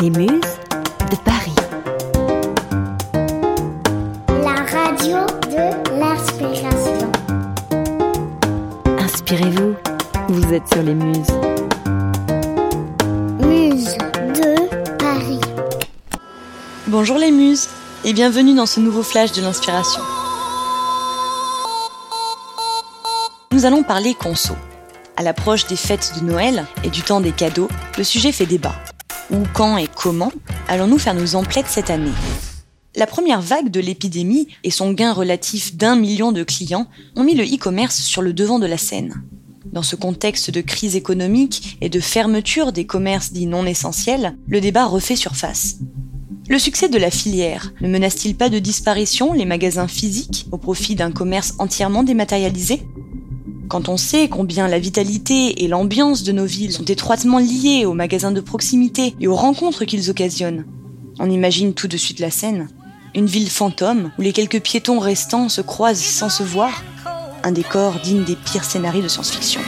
Les 0.00 0.08
Muses 0.08 0.40
de 1.10 1.16
Paris. 1.26 1.54
La 4.28 4.54
radio 4.64 5.26
de 5.50 5.98
l'inspiration. 5.98 7.12
Inspirez-vous, 8.98 9.74
vous 10.30 10.54
êtes 10.54 10.66
sur 10.72 10.82
les 10.82 10.94
Muses. 10.94 11.30
Muse 13.40 13.98
de 13.98 14.96
Paris. 14.96 15.40
Bonjour 16.86 17.18
les 17.18 17.30
muses 17.30 17.68
et 18.04 18.14
bienvenue 18.14 18.54
dans 18.54 18.64
ce 18.64 18.80
nouveau 18.80 19.02
flash 19.02 19.32
de 19.32 19.42
l'inspiration. 19.42 20.00
Nous 23.52 23.66
allons 23.66 23.82
parler 23.82 24.14
conso. 24.14 24.54
À 25.18 25.22
l'approche 25.22 25.66
des 25.66 25.76
fêtes 25.76 26.14
de 26.18 26.24
Noël 26.24 26.64
et 26.84 26.88
du 26.88 27.02
temps 27.02 27.20
des 27.20 27.32
cadeaux, 27.32 27.68
le 27.98 28.04
sujet 28.04 28.32
fait 28.32 28.46
débat. 28.46 28.74
Où, 29.30 29.44
quand 29.54 29.76
et 29.76 29.86
comment 29.86 30.32
allons-nous 30.66 30.98
faire 30.98 31.14
nos 31.14 31.36
emplettes 31.36 31.68
cette 31.68 31.90
année? 31.90 32.10
La 32.96 33.06
première 33.06 33.40
vague 33.40 33.70
de 33.70 33.78
l'épidémie 33.78 34.48
et 34.64 34.72
son 34.72 34.92
gain 34.92 35.12
relatif 35.12 35.76
d'un 35.76 35.94
million 35.94 36.32
de 36.32 36.42
clients 36.42 36.88
ont 37.14 37.22
mis 37.22 37.36
le 37.36 37.44
e-commerce 37.44 38.00
sur 38.00 38.22
le 38.22 38.32
devant 38.32 38.58
de 38.58 38.66
la 38.66 38.76
scène. 38.76 39.22
Dans 39.72 39.84
ce 39.84 39.94
contexte 39.94 40.50
de 40.50 40.60
crise 40.60 40.96
économique 40.96 41.78
et 41.80 41.88
de 41.88 42.00
fermeture 42.00 42.72
des 42.72 42.86
commerces 42.86 43.30
dits 43.30 43.46
non 43.46 43.66
essentiels, 43.66 44.36
le 44.48 44.60
débat 44.60 44.86
refait 44.86 45.14
surface. 45.14 45.76
Le 46.48 46.58
succès 46.58 46.88
de 46.88 46.98
la 46.98 47.12
filière 47.12 47.72
ne 47.80 47.86
menace-t-il 47.86 48.36
pas 48.36 48.48
de 48.48 48.58
disparition 48.58 49.32
les 49.32 49.44
magasins 49.44 49.86
physiques 49.86 50.46
au 50.50 50.58
profit 50.58 50.96
d'un 50.96 51.12
commerce 51.12 51.54
entièrement 51.60 52.02
dématérialisé? 52.02 52.82
Quand 53.70 53.88
on 53.88 53.96
sait 53.96 54.28
combien 54.28 54.66
la 54.66 54.80
vitalité 54.80 55.62
et 55.62 55.68
l'ambiance 55.68 56.24
de 56.24 56.32
nos 56.32 56.44
villes 56.44 56.72
sont 56.72 56.86
étroitement 56.86 57.38
liées 57.38 57.86
aux 57.86 57.94
magasins 57.94 58.32
de 58.32 58.40
proximité 58.40 59.14
et 59.20 59.28
aux 59.28 59.36
rencontres 59.36 59.84
qu'ils 59.84 60.10
occasionnent, 60.10 60.64
on 61.20 61.30
imagine 61.30 61.72
tout 61.72 61.86
de 61.86 61.96
suite 61.96 62.18
la 62.18 62.32
scène. 62.32 62.68
Une 63.14 63.26
ville 63.26 63.48
fantôme 63.48 64.10
où 64.18 64.22
les 64.22 64.32
quelques 64.32 64.60
piétons 64.60 64.98
restants 64.98 65.48
se 65.48 65.60
croisent 65.60 66.02
sans 66.02 66.30
se 66.30 66.42
voir. 66.42 66.82
Un 67.44 67.52
décor 67.52 68.00
digne 68.02 68.24
des 68.24 68.34
pires 68.34 68.64
scénarios 68.64 69.02
de 69.02 69.08
science-fiction. 69.08 69.60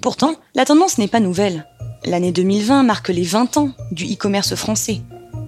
Pourtant, 0.00 0.36
la 0.54 0.64
tendance 0.64 0.98
n'est 0.98 1.08
pas 1.08 1.18
nouvelle. 1.18 1.66
L'année 2.06 2.32
2020 2.32 2.82
marque 2.82 3.08
les 3.08 3.22
20 3.22 3.56
ans 3.56 3.70
du 3.90 4.04
e-commerce 4.04 4.54
français. 4.56 5.00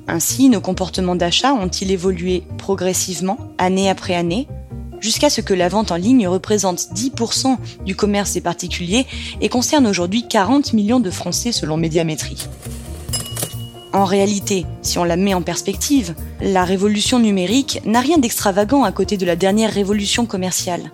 Ainsi, 0.08 0.48
nos 0.48 0.62
comportements 0.62 1.14
d'achat 1.14 1.52
ont-ils 1.52 1.90
évolué 1.90 2.44
progressivement, 2.56 3.36
année 3.58 3.90
après 3.90 4.14
année, 4.14 4.48
jusqu'à 5.00 5.28
ce 5.28 5.42
que 5.42 5.52
la 5.52 5.68
vente 5.68 5.92
en 5.92 5.96
ligne 5.96 6.26
représente 6.26 6.78
10% 6.94 7.58
du 7.84 7.94
commerce 7.94 8.32
des 8.32 8.40
particuliers 8.40 9.04
et 9.42 9.50
concerne 9.50 9.86
aujourd'hui 9.86 10.26
40 10.26 10.72
millions 10.72 11.00
de 11.00 11.10
Français 11.10 11.52
selon 11.52 11.76
Médiamétrie. 11.76 12.48
En 13.92 14.06
réalité, 14.06 14.64
si 14.80 14.98
on 14.98 15.04
la 15.04 15.16
met 15.16 15.34
en 15.34 15.42
perspective, 15.42 16.14
la 16.40 16.64
révolution 16.64 17.18
numérique 17.18 17.80
n'a 17.84 18.00
rien 18.00 18.16
d'extravagant 18.16 18.82
à 18.82 18.92
côté 18.92 19.18
de 19.18 19.26
la 19.26 19.36
dernière 19.36 19.72
révolution 19.72 20.24
commerciale. 20.24 20.90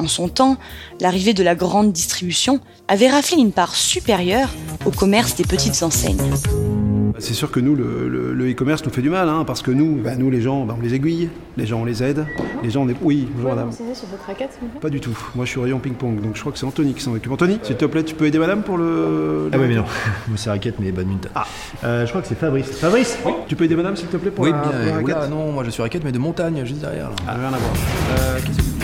En 0.00 0.08
son 0.08 0.28
temps, 0.28 0.56
l'arrivée 1.00 1.34
de 1.34 1.42
la 1.42 1.54
grande 1.54 1.92
distribution 1.92 2.60
avait 2.88 3.10
raflé 3.10 3.36
une 3.36 3.52
part 3.52 3.74
supérieure 3.74 4.48
au 4.86 4.90
commerce 4.90 5.34
des 5.36 5.44
petites 5.44 5.82
enseignes. 5.82 6.16
C'est 7.18 7.34
sûr 7.34 7.50
que 7.50 7.60
nous, 7.60 7.74
le, 7.74 8.50
e-commerce 8.50 8.82
nous 8.82 8.90
fait 8.90 9.02
du 9.02 9.10
mal, 9.10 9.28
hein, 9.28 9.44
parce 9.46 9.60
que 9.60 9.70
nous, 9.70 9.96
bah, 10.02 10.16
nous 10.16 10.30
les 10.30 10.40
gens, 10.40 10.64
bah, 10.64 10.74
on 10.78 10.82
les 10.82 10.94
aiguille, 10.94 11.28
les 11.58 11.66
gens 11.66 11.82
on 11.82 11.84
les 11.84 12.02
aide, 12.02 12.24
les 12.62 12.70
gens 12.70 12.84
on 12.84 12.88
est... 12.88 12.96
Oui, 13.02 13.28
bonjour 13.34 13.50
madame. 13.50 13.70
sur 13.72 13.84
votre 13.84 14.24
raquette, 14.26 14.58
vous 14.62 14.80
Pas 14.80 14.88
du 14.88 15.00
tout, 15.00 15.14
moi 15.34 15.44
je 15.44 15.50
suis 15.50 15.58
au 15.58 15.62
rayon 15.64 15.78
ping-pong, 15.80 16.22
donc 16.22 16.34
je 16.34 16.40
crois 16.40 16.50
que 16.50 16.58
c'est 16.58 16.64
Anthony 16.64 16.94
qui 16.94 17.02
s'en 17.02 17.12
occupe. 17.12 17.30
Anthony, 17.30 17.58
s'il 17.62 17.76
te 17.76 17.84
plaît, 17.84 18.04
tu 18.04 18.14
peux 18.14 18.24
aider 18.24 18.38
madame 18.38 18.62
pour 18.62 18.78
le... 18.78 19.50
Ah 19.52 19.56
oui 19.60 19.66
mais 19.68 19.74
non, 19.74 19.84
moi 20.28 20.36
c'est 20.38 20.48
raquette 20.48 20.76
mais 20.80 20.92
badminton. 20.92 21.30
Ah, 21.34 21.46
euh, 21.84 22.06
je 22.06 22.08
crois 22.08 22.22
que 22.22 22.28
c'est 22.28 22.38
Fabrice. 22.38 22.70
Fabrice 22.70 23.18
Tu 23.48 23.54
peux 23.54 23.64
aider 23.64 23.76
madame 23.76 23.96
s'il 23.96 24.08
te 24.08 24.16
plaît 24.16 24.30
pour 24.30 24.46
Oui, 24.46 24.52
la, 24.52 24.56
bien. 24.56 24.70
pour 24.70 24.78
la 24.80 24.86
euh, 24.86 24.94
raquette 24.96 25.30
non, 25.30 25.52
moi 25.52 25.62
je 25.64 25.70
suis 25.70 25.82
raquette, 25.82 26.04
mais 26.04 26.12
de 26.12 26.18
montagne, 26.18 26.64
juste 26.64 26.80
derrière. 26.80 27.10
Là. 27.10 27.16
Ah, 27.28 27.34
rien 27.34 27.48
à 27.48 27.58
voir. 27.58 27.72
Euh, 28.18 28.38
qu'est-ce 28.46 28.56
que- 28.56 28.79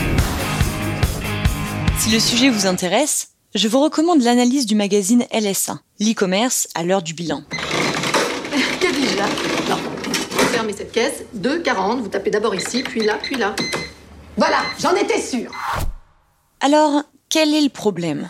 Si 1.99 2.11
le 2.11 2.19
sujet 2.19 2.49
vous 2.49 2.67
intéresse, 2.67 3.29
je 3.55 3.67
vous 3.67 3.81
recommande 3.81 4.21
l'analyse 4.21 4.67
du 4.67 4.75
magazine 4.75 5.25
LSA, 5.33 5.79
l'e-commerce 5.99 6.67
à 6.75 6.83
l'heure 6.83 7.01
du 7.01 7.13
bilan. 7.13 7.41
Que 8.79 8.93
dis-je 8.93 9.17
là? 9.17 9.25
Non. 9.67 9.77
Vous 10.29 10.45
fermez 10.45 10.73
cette 10.73 10.91
caisse, 10.91 11.23
2,40, 11.35 12.01
vous 12.01 12.07
tapez 12.07 12.29
d'abord 12.29 12.53
ici, 12.53 12.83
puis 12.83 13.03
là, 13.03 13.17
puis 13.21 13.35
là. 13.35 13.55
Voilà, 14.37 14.57
j'en 14.79 14.93
étais 14.95 15.19
sûre. 15.19 15.51
Alors, 16.61 17.01
quel 17.29 17.53
est 17.55 17.61
le 17.61 17.69
problème? 17.69 18.29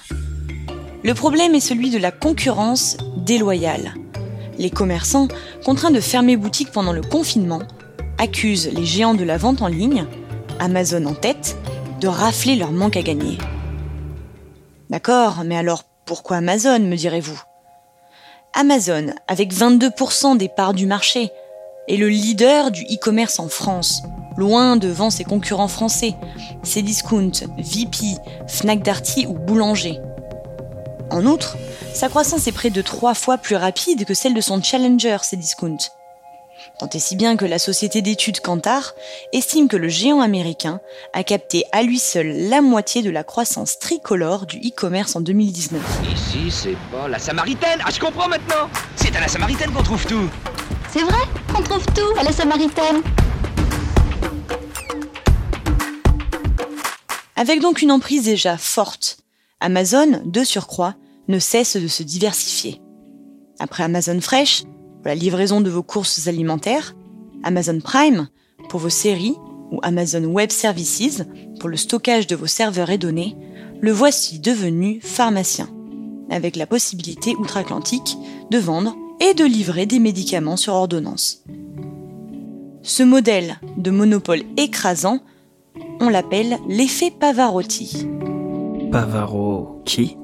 Le 1.03 1.13
problème 1.13 1.53
est 1.53 1.59
celui 1.59 1.89
de 1.89 1.97
la 1.97 2.11
concurrence 2.11 2.95
déloyale. 3.17 3.93
Les 4.57 4.69
commerçants, 4.69 5.27
contraints 5.65 5.91
de 5.91 5.99
fermer 5.99 6.37
boutique 6.37 6.71
pendant 6.71 6.93
le 6.93 7.01
confinement, 7.01 7.61
accusent 8.17 8.71
les 8.71 8.85
géants 8.85 9.13
de 9.13 9.25
la 9.25 9.37
vente 9.37 9.61
en 9.61 9.67
ligne, 9.67 10.05
Amazon 10.59 11.05
en 11.05 11.13
tête, 11.13 11.57
de 11.99 12.07
rafler 12.07 12.55
leur 12.55 12.71
manque 12.71 12.95
à 12.95 13.01
gagner. 13.01 13.37
D'accord, 14.89 15.43
mais 15.45 15.57
alors 15.57 15.83
pourquoi 16.05 16.37
Amazon, 16.37 16.79
me 16.79 16.95
direz-vous? 16.95 17.41
Amazon, 18.53 19.07
avec 19.27 19.53
22% 19.53 20.37
des 20.37 20.49
parts 20.49 20.73
du 20.73 20.85
marché, 20.85 21.31
est 21.87 21.97
le 21.97 22.07
leader 22.07 22.71
du 22.71 22.83
e-commerce 22.83 23.39
en 23.39 23.49
France, 23.49 24.03
loin 24.37 24.77
devant 24.77 25.09
ses 25.09 25.23
concurrents 25.23 25.67
français, 25.67 26.15
Cdiscount, 26.63 27.31
VP, 27.57 28.17
Fnac 28.47 28.81
Darty 28.81 29.25
ou 29.27 29.33
Boulanger. 29.33 29.99
En 31.09 31.25
outre, 31.25 31.57
sa 31.93 32.09
croissance 32.09 32.47
est 32.47 32.51
près 32.51 32.69
de 32.69 32.81
trois 32.81 33.13
fois 33.13 33.37
plus 33.37 33.55
rapide 33.55 34.05
que 34.05 34.13
celle 34.13 34.33
de 34.33 34.41
son 34.41 34.61
challenger 34.61 35.17
Cdiscount. 35.21 35.77
Tant 36.79 36.89
et 36.89 36.99
si 36.99 37.15
bien 37.15 37.37
que 37.37 37.45
la 37.45 37.59
société 37.59 38.01
d'études 38.01 38.39
Kantar 38.39 38.93
estime 39.33 39.67
que 39.67 39.77
le 39.77 39.87
géant 39.87 40.21
américain 40.21 40.79
a 41.13 41.23
capté 41.23 41.63
à 41.71 41.83
lui 41.83 41.99
seul 41.99 42.49
la 42.49 42.61
moitié 42.61 43.01
de 43.01 43.09
la 43.09 43.23
croissance 43.23 43.79
tricolore 43.79 44.45
du 44.45 44.57
e-commerce 44.57 45.15
en 45.15 45.21
2019. 45.21 45.81
Ici, 46.13 46.51
c'est 46.51 46.77
pas 46.91 47.07
la 47.07 47.19
Samaritaine. 47.19 47.79
Ah, 47.83 47.89
je 47.93 47.99
comprends 47.99 48.27
maintenant. 48.27 48.69
C'est 48.95 49.15
à 49.15 49.21
la 49.21 49.27
Samaritaine 49.27 49.71
qu'on 49.71 49.83
trouve 49.83 50.05
tout. 50.05 50.29
C'est 50.91 51.03
vrai 51.03 51.23
On 51.57 51.61
trouve 51.61 51.85
tout 51.87 52.19
à 52.19 52.23
la 52.23 52.31
Samaritaine. 52.31 53.01
Avec 57.35 57.61
donc 57.61 57.81
une 57.81 57.91
emprise 57.91 58.23
déjà 58.23 58.57
forte, 58.57 59.17
Amazon, 59.59 60.21
de 60.25 60.43
surcroît, 60.43 60.95
ne 61.27 61.39
cesse 61.39 61.77
de 61.77 61.87
se 61.87 62.03
diversifier. 62.03 62.81
Après 63.59 63.83
Amazon 63.83 64.19
Fresh, 64.21 64.63
pour 64.97 65.07
la 65.07 65.15
livraison 65.15 65.61
de 65.61 65.69
vos 65.69 65.83
courses 65.83 66.27
alimentaires, 66.27 66.95
Amazon 67.43 67.79
Prime, 67.79 68.27
pour 68.69 68.79
vos 68.79 68.89
séries, 68.89 69.35
ou 69.71 69.79
Amazon 69.83 70.23
Web 70.25 70.49
Services, 70.49 71.23
pour 71.59 71.69
le 71.69 71.77
stockage 71.77 72.27
de 72.27 72.35
vos 72.35 72.47
serveurs 72.47 72.89
et 72.89 72.97
données, 72.97 73.35
le 73.81 73.91
voici 73.91 74.39
devenu 74.39 74.99
pharmacien, 75.01 75.69
avec 76.29 76.55
la 76.55 76.65
possibilité 76.65 77.35
outre-Atlantique 77.35 78.17
de 78.49 78.57
vendre 78.57 78.95
et 79.19 79.33
de 79.33 79.45
livrer 79.45 79.85
des 79.85 79.99
médicaments 79.99 80.57
sur 80.57 80.73
ordonnance. 80.73 81.43
Ce 82.81 83.03
modèle 83.03 83.59
de 83.77 83.91
monopole 83.91 84.43
écrasant 84.55 85.19
on 85.99 86.09
l'appelle 86.09 86.57
l'effet 86.67 87.11
Pavarotti. 87.11 88.07
Pavaro 88.91 89.81
qui 89.85 90.17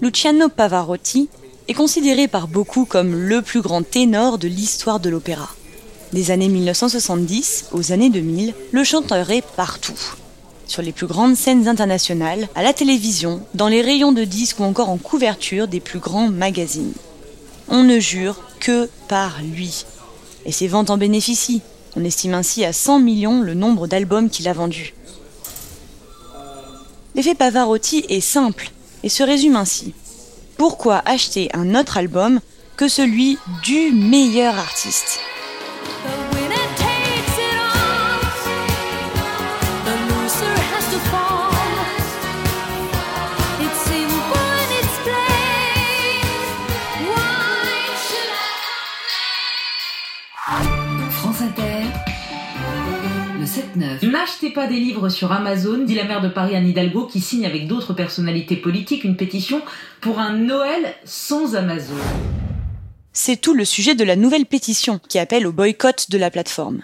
Luciano 0.00 0.48
Pavarotti 0.48 1.28
est 1.70 1.74
considéré 1.74 2.26
par 2.26 2.48
beaucoup 2.48 2.84
comme 2.84 3.14
le 3.14 3.42
plus 3.42 3.60
grand 3.60 3.88
ténor 3.88 4.38
de 4.38 4.48
l'histoire 4.48 4.98
de 4.98 5.08
l'opéra. 5.08 5.48
Des 6.12 6.32
années 6.32 6.48
1970 6.48 7.66
aux 7.70 7.92
années 7.92 8.10
2000, 8.10 8.54
le 8.72 8.82
chanteur 8.82 9.30
est 9.30 9.46
partout. 9.54 10.16
Sur 10.66 10.82
les 10.82 10.90
plus 10.90 11.06
grandes 11.06 11.36
scènes 11.36 11.68
internationales, 11.68 12.48
à 12.56 12.64
la 12.64 12.72
télévision, 12.72 13.40
dans 13.54 13.68
les 13.68 13.82
rayons 13.82 14.10
de 14.10 14.24
disques 14.24 14.58
ou 14.58 14.64
encore 14.64 14.88
en 14.88 14.96
couverture 14.96 15.68
des 15.68 15.78
plus 15.78 16.00
grands 16.00 16.28
magazines. 16.28 16.92
On 17.68 17.84
ne 17.84 18.00
jure 18.00 18.40
que 18.58 18.90
par 19.06 19.40
lui. 19.40 19.84
Et 20.46 20.50
ses 20.50 20.66
ventes 20.66 20.90
en 20.90 20.98
bénéficient. 20.98 21.62
On 21.94 22.04
estime 22.04 22.34
ainsi 22.34 22.64
à 22.64 22.72
100 22.72 22.98
millions 22.98 23.42
le 23.42 23.54
nombre 23.54 23.86
d'albums 23.86 24.28
qu'il 24.28 24.48
a 24.48 24.52
vendus. 24.52 24.92
L'effet 27.14 27.36
Pavarotti 27.36 28.04
est 28.08 28.20
simple 28.20 28.72
et 29.04 29.08
se 29.08 29.22
résume 29.22 29.54
ainsi. 29.54 29.94
Pourquoi 30.60 31.00
acheter 31.06 31.48
un 31.54 31.74
autre 31.74 31.96
album 31.96 32.38
que 32.76 32.86
celui 32.86 33.38
du 33.62 33.92
meilleur 33.92 34.58
artiste? 34.58 35.18
N'achetez 54.02 54.48
pas 54.48 54.66
des 54.66 54.80
livres 54.80 55.10
sur 55.10 55.30
Amazon, 55.30 55.84
dit 55.84 55.94
la 55.94 56.04
maire 56.04 56.22
de 56.22 56.28
Paris 56.28 56.56
Anne 56.56 56.66
Hidalgo 56.66 57.06
qui 57.06 57.20
signe 57.20 57.44
avec 57.44 57.66
d'autres 57.66 57.92
personnalités 57.92 58.56
politiques 58.56 59.04
une 59.04 59.16
pétition 59.16 59.60
pour 60.00 60.18
un 60.18 60.32
Noël 60.32 60.94
sans 61.04 61.54
Amazon. 61.54 61.96
C'est 63.12 63.38
tout 63.38 63.52
le 63.52 63.66
sujet 63.66 63.94
de 63.94 64.04
la 64.04 64.16
nouvelle 64.16 64.46
pétition 64.46 65.00
qui 65.08 65.18
appelle 65.18 65.46
au 65.46 65.52
boycott 65.52 66.10
de 66.10 66.16
la 66.16 66.30
plateforme. 66.30 66.82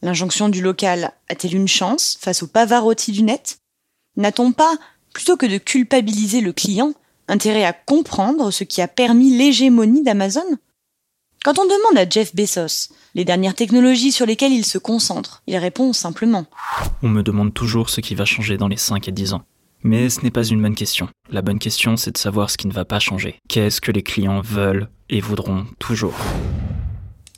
L'injonction 0.00 0.48
du 0.48 0.62
local 0.62 1.10
a-t-elle 1.28 1.56
une 1.56 1.66
chance 1.66 2.16
face 2.20 2.44
au 2.44 2.46
Pavarotti 2.46 3.10
du 3.10 3.24
net? 3.24 3.58
N'a-t-on 4.16 4.52
pas, 4.52 4.76
plutôt 5.12 5.36
que 5.36 5.46
de 5.46 5.58
culpabiliser 5.58 6.40
le 6.40 6.52
client, 6.52 6.92
intérêt 7.26 7.64
à 7.64 7.72
comprendre 7.72 8.52
ce 8.52 8.62
qui 8.62 8.80
a 8.80 8.86
permis 8.86 9.36
l'hégémonie 9.36 10.04
d'Amazon? 10.04 10.58
Quand 11.44 11.58
on 11.60 11.64
demande 11.64 11.96
à 11.96 12.08
Jeff 12.08 12.34
Bezos 12.34 12.92
les 13.14 13.24
dernières 13.24 13.54
technologies 13.54 14.10
sur 14.10 14.26
lesquelles 14.26 14.52
il 14.52 14.64
se 14.64 14.76
concentre, 14.76 15.42
il 15.46 15.56
répond 15.56 15.92
simplement 15.92 16.46
On 17.02 17.08
me 17.08 17.22
demande 17.22 17.54
toujours 17.54 17.90
ce 17.90 18.00
qui 18.00 18.16
va 18.16 18.24
changer 18.24 18.56
dans 18.56 18.66
les 18.66 18.76
5 18.76 19.06
et 19.06 19.12
10 19.12 19.34
ans. 19.34 19.42
Mais 19.84 20.10
ce 20.10 20.22
n'est 20.22 20.32
pas 20.32 20.44
une 20.44 20.60
bonne 20.60 20.74
question. 20.74 21.08
La 21.30 21.40
bonne 21.40 21.60
question, 21.60 21.96
c'est 21.96 22.10
de 22.10 22.18
savoir 22.18 22.50
ce 22.50 22.56
qui 22.56 22.66
ne 22.66 22.72
va 22.72 22.84
pas 22.84 22.98
changer. 22.98 23.36
Qu'est-ce 23.48 23.80
que 23.80 23.92
les 23.92 24.02
clients 24.02 24.40
veulent 24.40 24.88
et 25.08 25.20
voudront 25.20 25.66
toujours? 25.78 26.16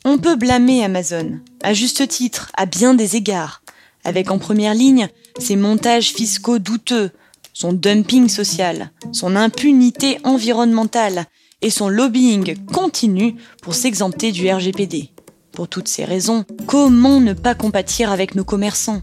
On 0.07 0.17
peut 0.17 0.37
blâmer 0.37 0.83
Amazon, 0.83 1.39
à 1.63 1.75
juste 1.75 2.09
titre, 2.09 2.51
à 2.57 2.65
bien 2.65 2.95
des 2.95 3.17
égards, 3.17 3.63
avec 4.05 4.31
en 4.31 4.39
première 4.39 4.75
ligne 4.75 5.09
ses 5.39 5.57
montages 5.57 6.15
fiscaux 6.15 6.59
douteux, 6.59 7.11
son 7.53 7.75
dumping 7.75 8.31
social, 8.31 8.93
son 9.13 9.37
impunité 9.37 10.19
environnementale 10.25 11.27
et 11.63 11.71
son 11.71 11.89
lobbying 11.89 12.57
continu 12.67 13.37
pour 13.63 13.75
s'exempter 13.75 14.33
du 14.33 14.51
RGPD. 14.51 15.11
Pour 15.53 15.69
toutes 15.69 15.89
ces 15.89 16.05
raisons, 16.05 16.45
comment 16.67 17.21
ne 17.21 17.33
pas 17.33 17.55
compatir 17.55 18.11
avec 18.11 18.35
nos 18.35 18.45
commerçants? 18.45 19.03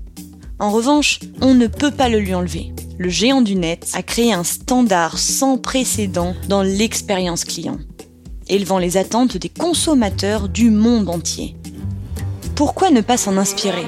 En 0.60 0.72
revanche, 0.72 1.20
on 1.42 1.54
ne 1.54 1.68
peut 1.68 1.92
pas 1.92 2.10
le 2.10 2.20
lui 2.20 2.34
enlever. 2.34 2.74
Le 2.98 3.10
géant 3.10 3.42
du 3.42 3.56
net 3.56 3.92
a 3.94 4.02
créé 4.02 4.34
un 4.34 4.44
standard 4.44 5.20
sans 5.20 5.58
précédent 5.58 6.34
dans 6.50 6.64
l'expérience 6.64 7.46
client, 7.46 7.78
élevant 8.50 8.80
les 8.80 8.98
attentes 8.98 9.38
des 9.38 9.50
consommateurs 9.50 10.50
du 10.50 10.72
monde 10.72 11.10
entier. 11.10 11.56
Pourquoi 12.56 12.90
ne 12.90 13.02
pas 13.02 13.18
s'en 13.18 13.38
inspirer? 13.38 13.86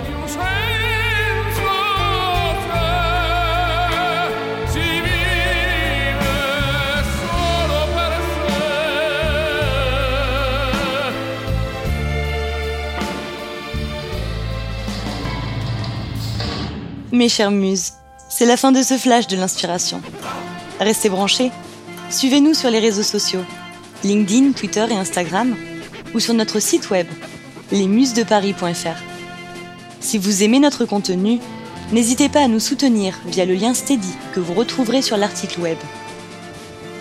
Mes 17.11 17.27
chères 17.27 17.49
muses, 17.49 17.93
c'est 18.29 18.45
la 18.45 18.55
fin 18.55 18.71
de 18.71 18.83
ce 18.83 18.95
flash 18.95 19.25
de 19.25 19.35
l'inspiration. 19.35 19.99
Restez 20.79 21.09
branchés. 21.09 21.51
Suivez-nous 22.11 22.53
sur 22.53 22.69
les 22.69 22.77
réseaux 22.77 23.03
sociaux, 23.03 23.43
LinkedIn, 24.03 24.51
Twitter 24.51 24.85
et 24.91 24.95
Instagram, 24.95 25.55
ou 26.13 26.19
sur 26.19 26.35
notre 26.35 26.59
site 26.59 26.91
web, 26.91 27.07
lesmusesdeparis.fr. 27.71 29.01
Si 29.99 30.19
vous 30.19 30.43
aimez 30.43 30.59
notre 30.59 30.85
contenu, 30.85 31.39
n'hésitez 31.91 32.29
pas 32.29 32.41
à 32.41 32.47
nous 32.47 32.59
soutenir 32.59 33.15
via 33.25 33.45
le 33.45 33.55
lien 33.55 33.73
Steady 33.73 34.13
que 34.33 34.39
vous 34.39 34.53
retrouverez 34.53 35.01
sur 35.01 35.17
l'article 35.17 35.61
web. 35.61 35.77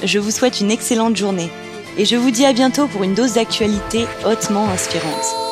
Je 0.03 0.19
vous 0.19 0.31
souhaite 0.31 0.61
une 0.61 0.71
excellente 0.71 1.17
journée 1.17 1.51
et 1.99 2.07
je 2.07 2.17
vous 2.17 2.31
dis 2.31 2.47
à 2.47 2.55
bientôt 2.55 2.87
pour 2.87 3.05
une 3.05 3.15
dose 3.15 3.35
d'actualité 3.35 4.07
hautement 4.25 4.69
inspirante. 4.71 5.48